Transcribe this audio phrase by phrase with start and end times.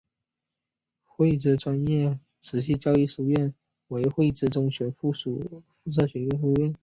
[1.05, 3.53] 汇知专业持续教育书院
[3.89, 5.29] 为汇知中学附设
[5.91, 6.73] 书院。